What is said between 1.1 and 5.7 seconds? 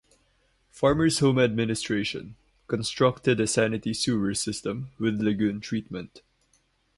Home Administration, constructed a sanitary sewer system, with lagoon